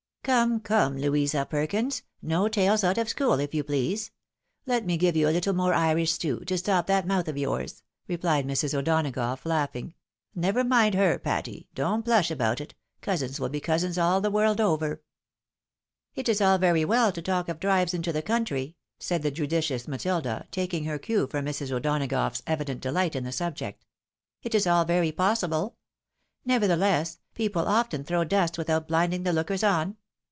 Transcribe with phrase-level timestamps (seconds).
[0.31, 2.03] "Come, come, Louisa Perkins!
[2.21, 4.11] No tales out of school, if you please.
[4.67, 7.81] Let me give you a little more Irish stew, to stop that mouth of yours,"
[8.07, 8.75] replied Mrs.
[8.77, 9.95] O'Donagough, laughing"
[10.35, 11.69] Never mind her, Patty.
[11.73, 15.01] Don't blush about it, cousins will be cousins aU the world over."
[16.15, 16.15] EXCLUSIVE PEOPLE.
[16.15, 19.31] 177" It is all very ■well to talk of drives into the country," said the
[19.31, 21.71] judicious Matilda, taking her cue from Mrs.
[21.71, 23.87] O'Donagough's evident delight in the subject;"
[24.43, 25.77] it is all very possible.
[26.47, 29.97] Neverthe less, people often throw dust without blinding the lookers on.